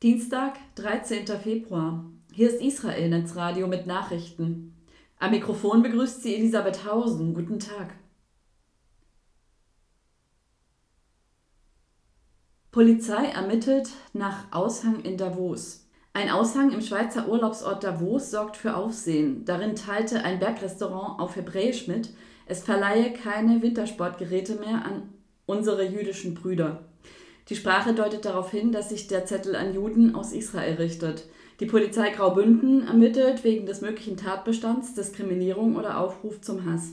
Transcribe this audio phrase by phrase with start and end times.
[0.00, 1.26] Dienstag, 13.
[1.26, 2.04] Februar.
[2.32, 4.76] Hier ist Israel Netzradio mit Nachrichten.
[5.18, 7.34] Am Mikrofon begrüßt sie Elisabeth Hausen.
[7.34, 7.94] Guten Tag.
[12.70, 15.88] Polizei ermittelt nach Aushang in Davos.
[16.12, 19.44] Ein Aushang im Schweizer Urlaubsort Davos sorgt für Aufsehen.
[19.46, 22.10] Darin teilte ein Bergrestaurant auf Hebräisch mit,
[22.46, 25.12] es verleihe keine Wintersportgeräte mehr an
[25.46, 26.84] unsere jüdischen Brüder.
[27.48, 31.24] Die Sprache deutet darauf hin, dass sich der Zettel an Juden aus Israel richtet.
[31.60, 36.92] Die Polizei Graubünden ermittelt wegen des möglichen Tatbestands Diskriminierung oder Aufruf zum Hass.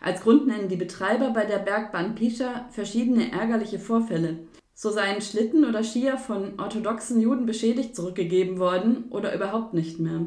[0.00, 4.38] Als Grund nennen die Betreiber bei der Bergbahn Pischa verschiedene ärgerliche Vorfälle.
[4.74, 10.26] So seien Schlitten oder Skier von orthodoxen Juden beschädigt zurückgegeben worden oder überhaupt nicht mehr.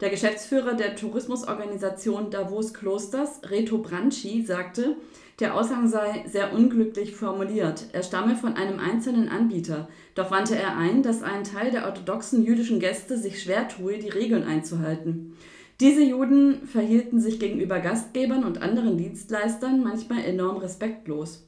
[0.00, 4.96] Der Geschäftsführer der Tourismusorganisation Davos Klosters, Reto Branchi, sagte,
[5.40, 7.86] der Aushang sei sehr unglücklich formuliert.
[7.92, 9.88] Er stamme von einem einzelnen Anbieter.
[10.14, 14.10] Doch wandte er ein, dass ein Teil der orthodoxen jüdischen Gäste sich schwer tue, die
[14.10, 15.36] Regeln einzuhalten.
[15.80, 21.44] Diese Juden verhielten sich gegenüber Gastgebern und anderen Dienstleistern manchmal enorm respektlos.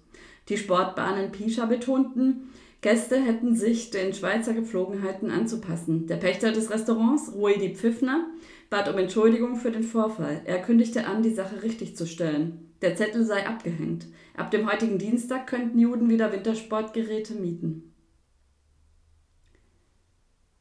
[0.49, 6.07] Die Sportbahnen Pischa betonten, Gäste hätten sich den Schweizer Gepflogenheiten anzupassen.
[6.07, 8.27] Der Pächter des Restaurants, Ruedi Pfiffner,
[8.71, 10.43] bat um Entschuldigung für den Vorfall.
[10.45, 12.71] Er kündigte an, die Sache richtig zu stellen.
[12.83, 14.07] Der Zettel sei abgehängt.
[14.37, 17.93] Ab dem heutigen Dienstag könnten Juden wieder Wintersportgeräte mieten.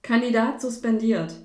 [0.01, 1.35] Kandidat suspendiert.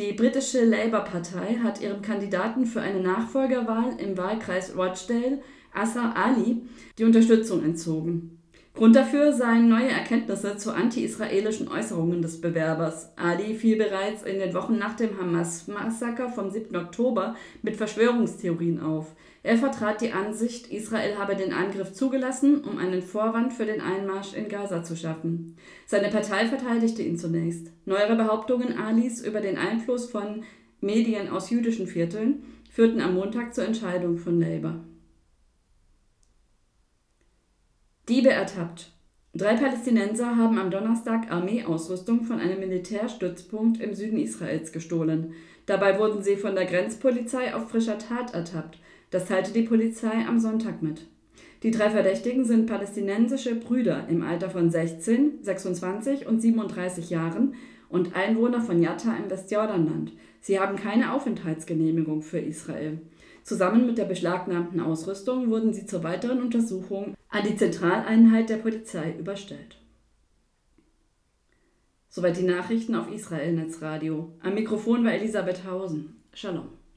[0.00, 5.42] Die britische Labour-Partei hat ihrem Kandidaten für eine Nachfolgerwahl im Wahlkreis Rochdale,
[5.74, 6.62] Assa Ali,
[6.96, 8.39] die Unterstützung entzogen.
[8.80, 13.12] Grund dafür seien neue Erkenntnisse zu anti-israelischen Äußerungen des Bewerbers.
[13.14, 16.74] Ali fiel bereits in den Wochen nach dem Hamas-Massaker vom 7.
[16.74, 19.14] Oktober mit Verschwörungstheorien auf.
[19.42, 24.32] Er vertrat die Ansicht, Israel habe den Angriff zugelassen, um einen Vorwand für den Einmarsch
[24.32, 25.58] in Gaza zu schaffen.
[25.84, 27.70] Seine Partei verteidigte ihn zunächst.
[27.84, 30.42] Neuere Behauptungen Alis über den Einfluss von
[30.80, 34.80] Medien aus jüdischen Vierteln führten am Montag zur Entscheidung von Labour.
[38.10, 38.90] Diebe ertappt.
[39.34, 45.34] Drei Palästinenser haben am Donnerstag Armeeausrüstung von einem Militärstützpunkt im Süden Israels gestohlen.
[45.66, 48.80] Dabei wurden sie von der Grenzpolizei auf frischer Tat ertappt.
[49.10, 51.06] Das teilte die Polizei am Sonntag mit.
[51.62, 57.54] Die drei Verdächtigen sind palästinensische Brüder im Alter von 16, 26 und 37 Jahren
[57.88, 60.10] und Einwohner von Yatta im Westjordanland.
[60.40, 63.02] Sie haben keine Aufenthaltsgenehmigung für Israel.
[63.42, 69.14] Zusammen mit der beschlagnahmten Ausrüstung wurden sie zur weiteren Untersuchung an die Zentraleinheit der Polizei
[69.18, 69.78] überstellt.
[72.08, 74.32] Soweit die Nachrichten auf Israel Netzradio.
[74.42, 76.22] Am Mikrofon war Elisabeth Hausen.
[76.32, 76.79] Shalom.